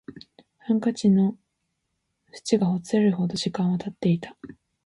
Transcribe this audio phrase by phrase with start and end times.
[0.57, 1.37] ハンカチの
[2.33, 4.35] 縁がほつれるほど時間は経っていた